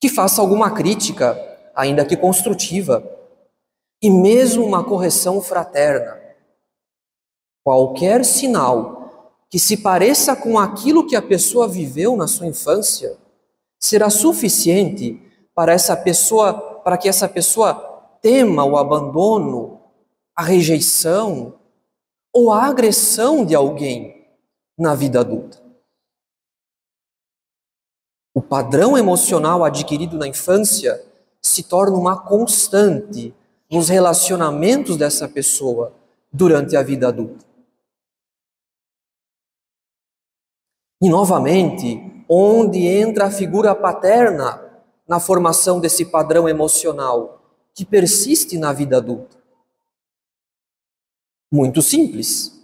que 0.00 0.08
faça 0.08 0.40
alguma 0.40 0.70
crítica, 0.70 1.36
ainda 1.76 2.02
que 2.02 2.16
construtiva, 2.16 3.04
e 4.00 4.08
mesmo 4.08 4.64
uma 4.64 4.82
correção 4.82 5.42
fraterna. 5.42 6.19
Qualquer 7.70 8.24
sinal 8.24 9.38
que 9.48 9.56
se 9.56 9.76
pareça 9.76 10.34
com 10.34 10.58
aquilo 10.58 11.06
que 11.06 11.14
a 11.14 11.22
pessoa 11.22 11.68
viveu 11.68 12.16
na 12.16 12.26
sua 12.26 12.48
infância 12.48 13.16
será 13.78 14.10
suficiente 14.10 15.22
para 15.54 15.72
essa 15.72 15.96
pessoa, 15.96 16.52
para 16.52 16.98
que 16.98 17.08
essa 17.08 17.28
pessoa 17.28 17.74
tema 18.20 18.64
o 18.64 18.76
abandono, 18.76 19.82
a 20.34 20.42
rejeição 20.42 21.60
ou 22.34 22.50
a 22.50 22.64
agressão 22.64 23.44
de 23.44 23.54
alguém 23.54 24.26
na 24.76 24.96
vida 24.96 25.20
adulta. 25.20 25.62
O 28.34 28.42
padrão 28.42 28.98
emocional 28.98 29.62
adquirido 29.62 30.18
na 30.18 30.26
infância 30.26 31.00
se 31.40 31.62
torna 31.62 31.96
uma 31.96 32.20
constante 32.20 33.32
nos 33.70 33.88
relacionamentos 33.88 34.96
dessa 34.96 35.28
pessoa 35.28 35.92
durante 36.32 36.76
a 36.76 36.82
vida 36.82 37.06
adulta. 37.06 37.49
E 41.02 41.08
novamente, 41.08 42.24
onde 42.28 42.86
entra 42.86 43.26
a 43.26 43.30
figura 43.30 43.74
paterna 43.74 44.62
na 45.08 45.18
formação 45.18 45.80
desse 45.80 46.04
padrão 46.04 46.48
emocional 46.48 47.42
que 47.74 47.84
persiste 47.84 48.58
na 48.58 48.72
vida 48.72 48.98
adulta? 48.98 49.38
Muito 51.50 51.80
simples. 51.80 52.60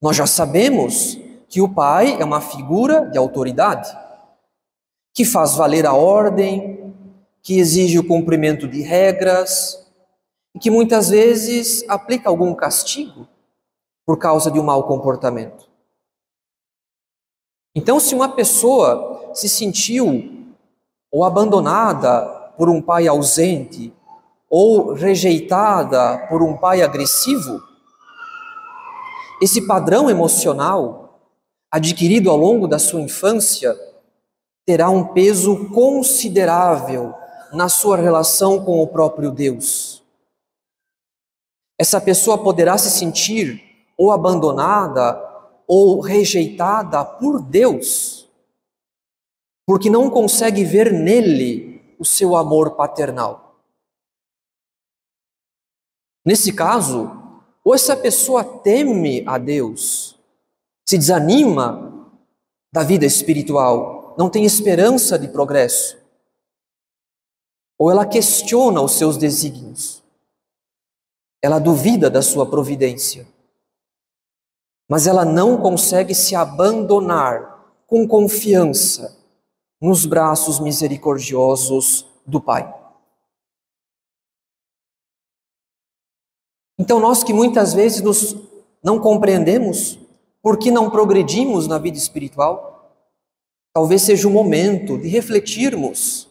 Nós 0.00 0.16
já 0.16 0.26
sabemos 0.26 1.18
que 1.48 1.60
o 1.60 1.68
pai 1.68 2.20
é 2.20 2.24
uma 2.24 2.40
figura 2.40 3.06
de 3.06 3.18
autoridade, 3.18 3.90
que 5.12 5.24
faz 5.24 5.54
valer 5.54 5.84
a 5.84 5.92
ordem, 5.92 6.94
que 7.42 7.58
exige 7.58 7.98
o 7.98 8.06
cumprimento 8.06 8.66
de 8.66 8.80
regras, 8.80 9.86
e 10.54 10.58
que 10.58 10.70
muitas 10.70 11.10
vezes 11.10 11.84
aplica 11.88 12.28
algum 12.28 12.54
castigo 12.54 13.28
por 14.04 14.18
causa 14.18 14.50
de 14.50 14.58
um 14.58 14.64
mau 14.64 14.84
comportamento. 14.84 15.69
Então, 17.74 18.00
se 18.00 18.14
uma 18.14 18.28
pessoa 18.28 19.30
se 19.34 19.48
sentiu 19.48 20.48
ou 21.10 21.24
abandonada 21.24 22.22
por 22.56 22.68
um 22.68 22.82
pai 22.82 23.06
ausente, 23.06 23.92
ou 24.48 24.92
rejeitada 24.92 26.26
por 26.28 26.42
um 26.42 26.56
pai 26.56 26.82
agressivo, 26.82 27.62
esse 29.40 29.66
padrão 29.66 30.10
emocional, 30.10 31.20
adquirido 31.70 32.28
ao 32.28 32.36
longo 32.36 32.66
da 32.66 32.78
sua 32.78 33.00
infância, 33.00 33.78
terá 34.66 34.90
um 34.90 35.04
peso 35.04 35.68
considerável 35.68 37.14
na 37.52 37.68
sua 37.68 37.96
relação 37.96 38.64
com 38.64 38.82
o 38.82 38.86
próprio 38.88 39.30
Deus. 39.30 40.02
Essa 41.78 42.00
pessoa 42.00 42.36
poderá 42.36 42.76
se 42.76 42.90
sentir 42.90 43.62
ou 43.96 44.12
abandonada 44.12 45.29
ou 45.72 46.00
rejeitada 46.00 47.04
por 47.04 47.40
Deus, 47.40 48.28
porque 49.64 49.88
não 49.88 50.10
consegue 50.10 50.64
ver 50.64 50.92
nele 50.92 51.94
o 51.96 52.04
seu 52.04 52.34
amor 52.34 52.74
paternal. 52.74 53.54
Nesse 56.26 56.52
caso, 56.52 57.08
ou 57.62 57.72
essa 57.72 57.96
pessoa 57.96 58.42
teme 58.42 59.22
a 59.24 59.38
Deus, 59.38 60.18
se 60.88 60.98
desanima 60.98 62.10
da 62.72 62.82
vida 62.82 63.06
espiritual, 63.06 64.16
não 64.18 64.28
tem 64.28 64.44
esperança 64.44 65.16
de 65.16 65.28
progresso, 65.28 65.96
ou 67.78 67.92
ela 67.92 68.04
questiona 68.04 68.82
os 68.82 68.98
seus 68.98 69.16
desígnios, 69.16 70.02
ela 71.40 71.60
duvida 71.60 72.10
da 72.10 72.22
sua 72.22 72.44
providência 72.44 73.24
mas 74.90 75.06
ela 75.06 75.24
não 75.24 75.56
consegue 75.56 76.12
se 76.16 76.34
abandonar 76.34 77.78
com 77.86 78.08
confiança 78.08 79.16
nos 79.80 80.04
braços 80.04 80.58
misericordiosos 80.58 82.04
do 82.26 82.40
Pai. 82.40 82.74
Então, 86.76 86.98
nós 86.98 87.22
que 87.22 87.32
muitas 87.32 87.72
vezes 87.72 88.02
nos 88.02 88.36
não 88.82 88.98
compreendemos 88.98 89.96
por 90.42 90.58
que 90.58 90.72
não 90.72 90.90
progredimos 90.90 91.68
na 91.68 91.78
vida 91.78 91.96
espiritual, 91.96 92.92
talvez 93.72 94.02
seja 94.02 94.26
o 94.26 94.32
momento 94.32 94.98
de 94.98 95.06
refletirmos 95.06 96.28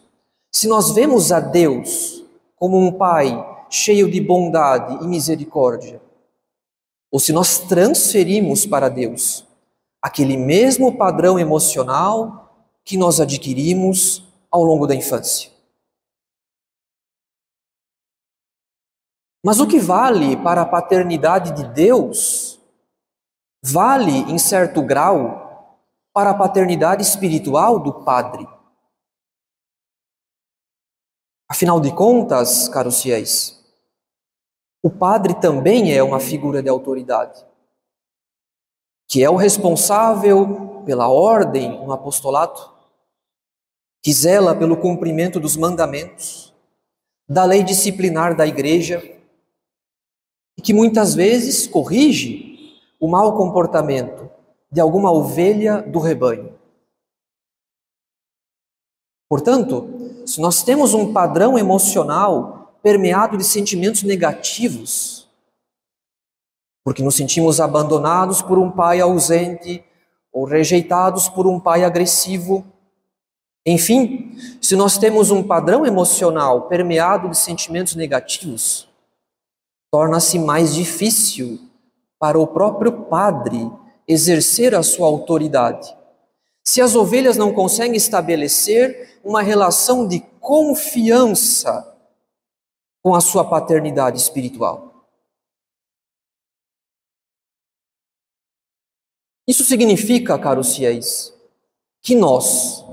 se 0.52 0.68
nós 0.68 0.90
vemos 0.90 1.32
a 1.32 1.40
Deus 1.40 2.22
como 2.56 2.76
um 2.76 2.92
Pai 2.92 3.64
cheio 3.70 4.10
de 4.10 4.20
bondade 4.20 5.02
e 5.02 5.08
misericórdia 5.08 6.09
ou 7.10 7.18
se 7.18 7.32
nós 7.32 7.58
transferimos 7.58 8.66
para 8.66 8.88
Deus 8.88 9.46
aquele 10.02 10.36
mesmo 10.36 10.96
padrão 10.96 11.38
emocional 11.38 12.68
que 12.84 12.96
nós 12.96 13.20
adquirimos 13.20 14.24
ao 14.50 14.62
longo 14.62 14.86
da 14.86 14.94
infância. 14.94 15.50
Mas 19.44 19.58
o 19.58 19.66
que 19.66 19.78
vale 19.78 20.36
para 20.36 20.62
a 20.62 20.66
paternidade 20.66 21.52
de 21.52 21.72
Deus, 21.72 22.60
vale, 23.62 24.12
em 24.30 24.38
certo 24.38 24.82
grau, 24.82 25.78
para 26.12 26.30
a 26.30 26.34
paternidade 26.34 27.02
espiritual 27.02 27.78
do 27.78 28.04
Padre. 28.04 28.46
Afinal 31.48 31.80
de 31.80 31.94
contas, 31.94 32.68
caros 32.68 33.02
fiéis, 33.02 33.59
o 34.82 34.90
padre 34.90 35.34
também 35.34 35.94
é 35.94 36.02
uma 36.02 36.18
figura 36.18 36.62
de 36.62 36.68
autoridade, 36.68 37.44
que 39.08 39.22
é 39.22 39.28
o 39.28 39.36
responsável 39.36 40.82
pela 40.86 41.08
ordem 41.08 41.84
no 41.84 41.92
apostolato, 41.92 42.72
que 44.02 44.12
zela 44.12 44.54
pelo 44.54 44.76
cumprimento 44.76 45.38
dos 45.38 45.56
mandamentos, 45.56 46.54
da 47.28 47.44
lei 47.44 47.62
disciplinar 47.62 48.34
da 48.34 48.46
igreja, 48.46 49.02
e 50.56 50.62
que 50.62 50.72
muitas 50.72 51.14
vezes 51.14 51.66
corrige 51.66 52.78
o 52.98 53.06
mau 53.08 53.36
comportamento 53.36 54.30
de 54.70 54.80
alguma 54.80 55.10
ovelha 55.10 55.82
do 55.82 55.98
rebanho. 55.98 56.58
Portanto, 59.28 60.24
se 60.26 60.40
nós 60.40 60.62
temos 60.62 60.92
um 60.94 61.12
padrão 61.12 61.58
emocional 61.58 62.59
permeado 62.82 63.36
de 63.36 63.44
sentimentos 63.44 64.02
negativos, 64.02 65.28
porque 66.84 67.02
nos 67.02 67.14
sentimos 67.14 67.60
abandonados 67.60 68.40
por 68.42 68.58
um 68.58 68.70
pai 68.70 69.00
ausente 69.00 69.84
ou 70.32 70.44
rejeitados 70.44 71.28
por 71.28 71.46
um 71.46 71.60
pai 71.60 71.84
agressivo. 71.84 72.64
Enfim, 73.66 74.36
se 74.60 74.74
nós 74.74 74.96
temos 74.96 75.30
um 75.30 75.42
padrão 75.42 75.84
emocional 75.84 76.62
permeado 76.68 77.28
de 77.28 77.36
sentimentos 77.36 77.94
negativos, 77.94 78.88
torna-se 79.92 80.38
mais 80.38 80.74
difícil 80.74 81.60
para 82.18 82.38
o 82.38 82.46
próprio 82.46 83.04
padre 83.04 83.70
exercer 84.06 84.74
a 84.74 84.82
sua 84.82 85.06
autoridade. 85.06 85.94
Se 86.64 86.80
as 86.80 86.94
ovelhas 86.94 87.36
não 87.36 87.52
conseguem 87.52 87.96
estabelecer 87.96 89.20
uma 89.24 89.42
relação 89.42 90.06
de 90.06 90.20
confiança 90.40 91.89
com 93.02 93.14
a 93.14 93.20
sua 93.20 93.44
paternidade 93.48 94.18
espiritual. 94.18 95.06
Isso 99.46 99.64
significa, 99.64 100.38
caros 100.38 100.76
fiéis, 100.76 101.34
que 102.02 102.14
nós, 102.14 102.84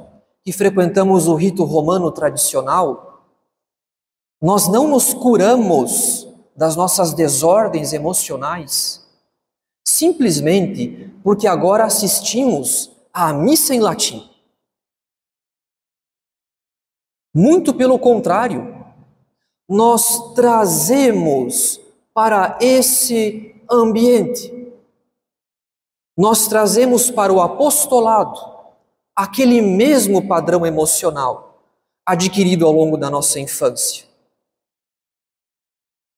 que 0.44 0.52
frequentamos 0.52 1.28
o 1.28 1.36
rito 1.36 1.64
romano 1.64 2.12
tradicional, 2.12 3.28
nós 4.42 4.68
não 4.68 4.88
nos 4.88 5.14
curamos 5.14 6.28
das 6.56 6.76
nossas 6.76 7.14
desordens 7.14 7.94
emocionais 7.94 9.08
simplesmente 9.88 11.10
porque 11.24 11.48
agora 11.48 11.86
assistimos 11.86 12.92
à 13.14 13.32
missa 13.32 13.74
em 13.74 13.80
latim. 13.80 14.30
Muito 17.34 17.74
pelo 17.74 17.98
contrário, 17.98 18.77
nós 19.68 20.34
trazemos 20.34 21.80
para 22.14 22.58
esse 22.62 23.56
ambiente, 23.70 24.74
nós 26.18 26.48
trazemos 26.48 27.12
para 27.12 27.32
o 27.32 27.42
apostolado 27.42 28.40
aquele 29.16 29.62
mesmo 29.62 30.28
padrão 30.28 30.66
emocional 30.66 31.62
adquirido 32.06 32.66
ao 32.66 32.72
longo 32.72 32.98
da 32.98 33.10
nossa 33.10 33.40
infância. 33.40 34.06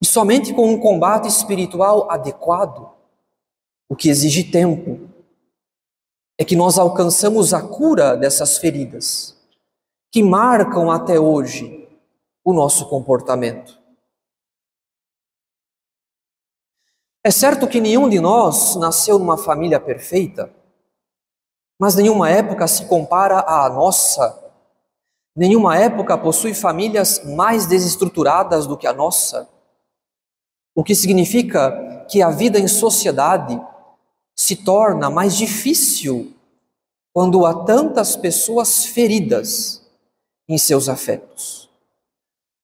E 0.01 0.05
somente 0.05 0.53
com 0.53 0.71
um 0.71 0.79
combate 0.79 1.27
espiritual 1.27 2.09
adequado, 2.09 2.89
o 3.89 3.95
que 3.95 4.09
exige 4.09 4.43
tempo, 4.43 5.09
é 6.38 6.45
que 6.45 6.55
nós 6.55 6.77
alcançamos 6.77 7.53
a 7.53 7.62
cura 7.62 8.15
dessas 8.15 8.57
feridas 8.57 9.35
que 10.12 10.23
marcam 10.23 10.89
até 10.89 11.19
hoje 11.19 11.78
o 12.49 12.53
nosso 12.53 12.88
comportamento. 12.89 13.79
É 17.23 17.31
certo 17.31 17.67
que 17.67 17.79
nenhum 17.79 18.09
de 18.09 18.19
nós 18.19 18.75
nasceu 18.75 19.19
numa 19.19 19.38
família 19.38 19.79
perfeita, 19.79 20.51
mas 21.79 21.95
nenhuma 21.95 22.29
época 22.29 22.67
se 22.67 22.85
compara 22.85 23.39
à 23.41 23.69
nossa. 23.69 24.51
Nenhuma 25.35 25.77
época 25.77 26.17
possui 26.17 26.53
famílias 26.53 27.23
mais 27.23 27.67
desestruturadas 27.67 28.65
do 28.65 28.77
que 28.77 28.88
a 28.88 28.93
nossa. 28.93 29.47
O 30.73 30.83
que 30.83 30.95
significa 30.95 32.05
que 32.09 32.21
a 32.21 32.29
vida 32.29 32.57
em 32.57 32.67
sociedade 32.67 33.62
se 34.35 34.55
torna 34.55 35.09
mais 35.09 35.38
difícil 35.38 36.33
quando 37.13 37.45
há 37.45 37.65
tantas 37.65 38.15
pessoas 38.15 38.85
feridas 38.85 39.85
em 40.47 40.57
seus 40.57 40.89
afetos. 40.89 41.68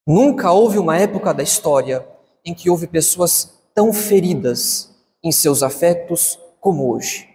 Nunca 0.07 0.51
houve 0.51 0.77
uma 0.77 0.97
época 0.97 1.33
da 1.33 1.41
história 1.41 2.07
em 2.43 2.53
que 2.53 2.69
houve 2.69 2.85
pessoas 2.85 3.59
tão 3.73 3.91
feridas 3.91 4.95
em 5.23 5.31
seus 5.31 5.63
afetos 5.63 6.39
como 6.59 6.93
hoje. 6.93 7.33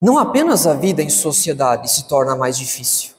Não 0.00 0.18
apenas 0.18 0.68
a 0.68 0.74
vida 0.74 1.02
em 1.02 1.10
sociedade 1.10 1.90
se 1.90 2.06
torna 2.06 2.36
mais 2.36 2.56
difícil, 2.56 3.16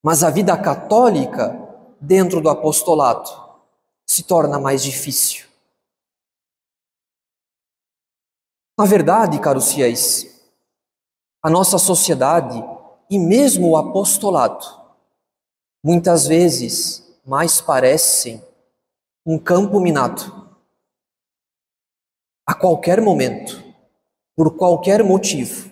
mas 0.00 0.22
a 0.22 0.30
vida 0.30 0.56
católica 0.56 1.56
dentro 2.00 2.40
do 2.40 2.48
apostolado 2.48 3.28
se 4.06 4.22
torna 4.22 4.60
mais 4.60 4.84
difícil. 4.84 5.46
Na 8.78 8.84
verdade, 8.84 9.40
caros 9.40 9.72
fiéis, 9.72 10.40
a 11.42 11.50
nossa 11.50 11.78
sociedade 11.78 12.75
e 13.10 13.18
mesmo 13.18 13.70
o 13.70 13.76
apostolado, 13.76 14.64
muitas 15.82 16.26
vezes 16.26 17.16
mais 17.24 17.60
parecem 17.60 18.42
um 19.24 19.38
campo 19.38 19.80
minado. 19.80 20.46
A 22.46 22.54
qualquer 22.54 23.00
momento, 23.00 23.62
por 24.36 24.56
qualquer 24.56 25.02
motivo, 25.02 25.70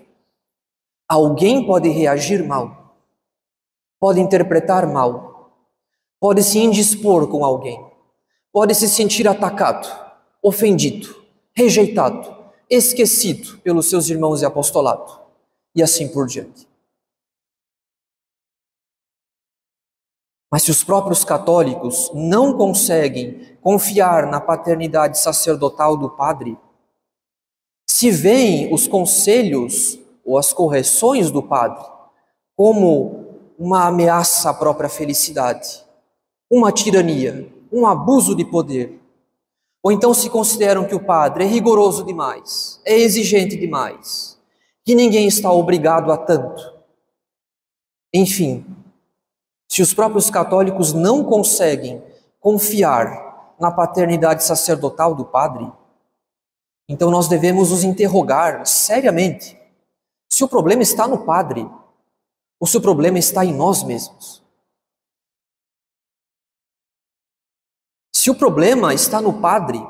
alguém 1.08 1.66
pode 1.66 1.88
reagir 1.88 2.44
mal, 2.44 2.96
pode 4.00 4.20
interpretar 4.20 4.86
mal, 4.86 5.52
pode 6.20 6.42
se 6.42 6.58
indispor 6.58 7.28
com 7.28 7.44
alguém, 7.44 7.84
pode 8.52 8.74
se 8.74 8.88
sentir 8.88 9.28
atacado, 9.28 9.88
ofendido, 10.42 11.24
rejeitado, 11.52 12.34
esquecido 12.68 13.58
pelos 13.58 13.88
seus 13.88 14.08
irmãos 14.08 14.40
de 14.40 14.46
apostolado 14.46 15.20
e 15.74 15.82
assim 15.82 16.08
por 16.08 16.26
diante. 16.26 16.73
Mas 20.54 20.62
se 20.62 20.70
os 20.70 20.84
próprios 20.84 21.24
católicos 21.24 22.12
não 22.14 22.56
conseguem 22.56 23.56
confiar 23.60 24.28
na 24.30 24.40
paternidade 24.40 25.18
sacerdotal 25.18 25.96
do 25.96 26.08
padre, 26.08 26.56
se 27.90 28.08
veem 28.08 28.72
os 28.72 28.86
conselhos 28.86 29.98
ou 30.24 30.38
as 30.38 30.52
correções 30.52 31.32
do 31.32 31.42
padre 31.42 31.84
como 32.56 33.34
uma 33.58 33.88
ameaça 33.88 34.48
à 34.48 34.54
própria 34.54 34.88
felicidade, 34.88 35.84
uma 36.48 36.70
tirania, 36.70 37.52
um 37.72 37.84
abuso 37.84 38.32
de 38.32 38.44
poder, 38.44 39.00
ou 39.82 39.90
então 39.90 40.14
se 40.14 40.30
consideram 40.30 40.86
que 40.86 40.94
o 40.94 41.04
padre 41.04 41.42
é 41.42 41.48
rigoroso 41.48 42.04
demais, 42.04 42.80
é 42.84 42.96
exigente 42.96 43.56
demais, 43.56 44.38
que 44.84 44.94
ninguém 44.94 45.26
está 45.26 45.50
obrigado 45.50 46.12
a 46.12 46.16
tanto. 46.16 46.74
Enfim, 48.14 48.64
se 49.74 49.82
os 49.82 49.92
próprios 49.92 50.30
católicos 50.30 50.92
não 50.92 51.24
conseguem 51.24 52.00
confiar 52.38 53.56
na 53.58 53.72
paternidade 53.72 54.44
sacerdotal 54.44 55.16
do 55.16 55.24
padre, 55.24 55.68
então 56.88 57.10
nós 57.10 57.26
devemos 57.26 57.72
nos 57.72 57.82
interrogar 57.82 58.64
seriamente 58.64 59.60
se 60.30 60.44
o 60.44 60.48
problema 60.48 60.84
está 60.84 61.08
no 61.08 61.24
padre 61.26 61.68
ou 62.60 62.68
se 62.68 62.76
o 62.76 62.80
problema 62.80 63.18
está 63.18 63.44
em 63.44 63.52
nós 63.52 63.82
mesmos. 63.82 64.44
Se 68.14 68.30
o 68.30 68.34
problema 68.37 68.94
está 68.94 69.20
no 69.20 69.40
padre, 69.40 69.84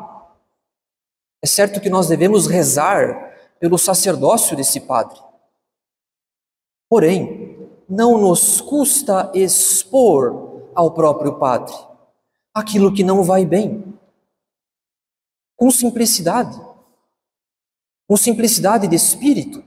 é 1.43 1.47
certo 1.47 1.79
que 1.79 1.91
nós 1.91 2.09
devemos 2.09 2.47
rezar 2.47 3.35
pelo 3.61 3.77
sacerdócio 3.77 4.57
desse 4.57 4.81
padre. 4.81 5.21
Porém, 6.89 7.44
não 7.89 8.19
nos 8.19 8.61
custa 8.61 9.31
expor 9.35 10.71
ao 10.75 10.93
próprio 10.93 11.39
padre 11.39 11.75
aquilo 12.55 12.95
que 12.95 13.03
não 13.03 13.25
vai 13.25 13.45
bem. 13.45 13.93
Com 15.57 15.71
simplicidade. 15.71 16.61
Com 18.07 18.17
simplicidade 18.17 18.87
de 18.87 18.95
espírito. 18.95 19.63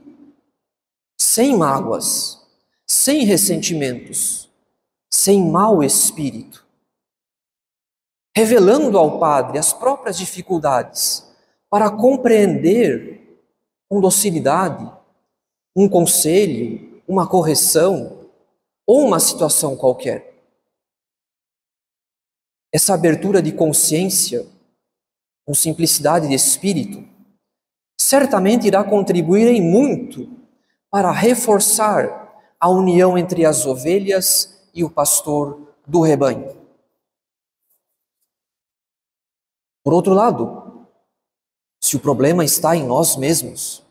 Sem 1.20 1.56
mágoas. 1.56 2.40
Sem 2.86 3.24
ressentimentos. 3.24 4.48
Sem 5.10 5.50
mau 5.50 5.82
espírito. 5.82 6.66
Revelando 8.34 8.96
ao 8.96 9.18
padre 9.18 9.58
as 9.58 9.72
próprias 9.72 10.16
dificuldades 10.16 11.26
para 11.68 11.90
compreender 11.90 13.18
com 13.88 14.00
docilidade, 14.00 14.90
um 15.74 15.88
conselho, 15.88 16.87
uma 17.08 17.26
correção 17.26 18.30
ou 18.86 19.06
uma 19.06 19.18
situação 19.18 19.74
qualquer. 19.74 20.44
Essa 22.70 22.92
abertura 22.92 23.40
de 23.40 23.50
consciência, 23.50 24.46
com 25.46 25.54
simplicidade 25.54 26.28
de 26.28 26.34
espírito, 26.34 27.02
certamente 27.98 28.66
irá 28.66 28.84
contribuir 28.84 29.48
em 29.48 29.62
muito 29.62 30.28
para 30.90 31.10
reforçar 31.10 32.28
a 32.60 32.68
união 32.68 33.16
entre 33.16 33.46
as 33.46 33.64
ovelhas 33.64 34.68
e 34.74 34.84
o 34.84 34.90
pastor 34.90 35.74
do 35.86 36.02
rebanho. 36.02 36.56
Por 39.82 39.94
outro 39.94 40.12
lado, 40.12 40.86
se 41.80 41.96
o 41.96 42.00
problema 42.00 42.44
está 42.44 42.76
em 42.76 42.84
nós 42.84 43.16
mesmos, 43.16 43.82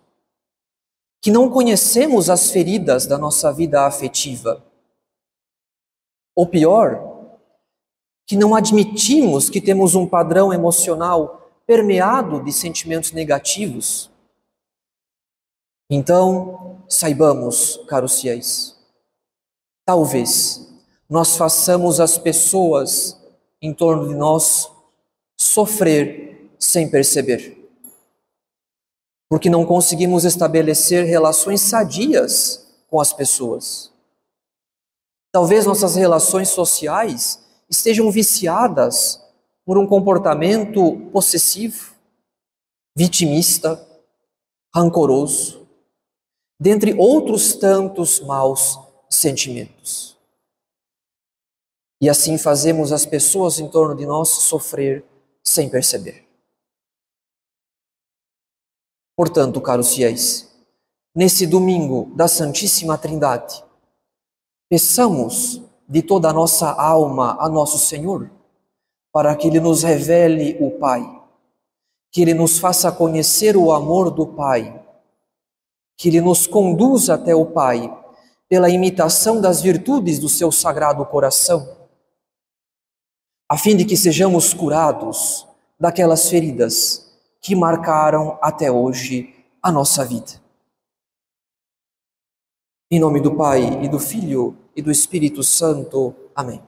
que 1.21 1.31
não 1.31 1.49
conhecemos 1.49 2.29
as 2.29 2.51
feridas 2.51 3.05
da 3.05 3.17
nossa 3.17 3.51
vida 3.51 3.85
afetiva, 3.85 4.63
ou 6.35 6.47
pior, 6.47 7.17
que 8.25 8.35
não 8.35 8.53
admitimos 8.53 9.49
que 9.49 9.61
temos 9.61 9.95
um 9.95 10.05
padrão 10.05 10.53
emocional 10.53 11.49
permeado 11.65 12.43
de 12.43 12.53
sentimentos 12.53 13.11
negativos, 13.11 14.11
então 15.89 16.83
saibamos, 16.89 17.77
caros 17.87 18.21
fiéis, 18.21 18.77
talvez 19.85 20.67
nós 21.09 21.37
façamos 21.37 21.99
as 21.99 22.17
pessoas 22.17 23.17
em 23.61 23.73
torno 23.73 24.09
de 24.09 24.15
nós 24.15 24.69
sofrer 25.37 26.51
sem 26.59 26.89
perceber 26.89 27.56
porque 29.29 29.49
não 29.49 29.65
conseguimos 29.65 30.23
estabelecer 30.23 31.05
relações 31.05 31.61
sadias 31.61 32.65
com 32.87 32.99
as 32.99 33.11
pessoas. 33.11 33.91
Talvez 35.31 35.65
nossas 35.65 35.95
relações 35.95 36.49
sociais 36.49 37.43
estejam 37.69 38.09
viciadas 38.09 39.21
por 39.65 39.77
um 39.77 39.85
comportamento 39.85 41.09
possessivo, 41.11 41.93
vitimista, 42.95 43.85
rancoroso, 44.73 45.67
dentre 46.59 46.93
outros 46.93 47.53
tantos 47.53 48.19
maus 48.21 48.79
sentimentos. 49.09 50.17
E 51.99 52.09
assim 52.09 52.37
fazemos 52.37 52.91
as 52.91 53.05
pessoas 53.05 53.59
em 53.59 53.67
torno 53.67 53.95
de 53.95 54.05
nós 54.05 54.29
sofrer 54.29 55.03
sem 55.43 55.69
perceber. 55.69 56.26
Portanto, 59.17 59.59
caros 59.59 59.95
fiéis, 59.95 60.47
nesse 61.15 61.47
domingo 61.47 62.11
da 62.15 62.27
Santíssima 62.27 62.99
Trindade, 62.99 63.63
peçamos 64.69 65.59
de 65.89 66.03
toda 66.03 66.29
a 66.29 66.33
nossa 66.33 66.69
alma 66.69 67.35
a 67.39 67.49
nosso 67.49 67.79
Senhor, 67.79 68.29
para 69.11 69.35
que 69.35 69.47
Ele 69.47 69.59
nos 69.59 69.81
revele 69.81 70.55
o 70.61 70.69
Pai, 70.77 71.01
que 72.11 72.21
Ele 72.21 72.35
nos 72.35 72.59
faça 72.59 72.91
conhecer 72.91 73.57
o 73.57 73.71
amor 73.71 74.11
do 74.11 74.27
Pai, 74.27 74.85
que 75.97 76.09
Ele 76.09 76.21
nos 76.21 76.45
conduza 76.45 77.15
até 77.15 77.33
o 77.33 77.47
Pai 77.47 77.91
pela 78.47 78.69
imitação 78.69 79.41
das 79.41 79.63
virtudes 79.63 80.19
do 80.19 80.29
seu 80.29 80.51
sagrado 80.51 81.03
coração, 81.07 81.75
a 83.49 83.57
fim 83.57 83.75
de 83.75 83.83
que 83.83 83.97
sejamos 83.97 84.53
curados 84.53 85.47
daquelas 85.79 86.29
feridas 86.29 87.06
que 87.41 87.55
marcaram 87.55 88.37
até 88.41 88.71
hoje 88.71 89.33
a 89.61 89.71
nossa 89.71 90.05
vida. 90.05 90.41
Em 92.89 92.99
nome 92.99 93.19
do 93.19 93.35
Pai, 93.35 93.83
e 93.83 93.89
do 93.89 93.99
Filho, 93.99 94.57
e 94.75 94.81
do 94.81 94.91
Espírito 94.91 95.43
Santo. 95.43 96.15
Amém. 96.33 96.61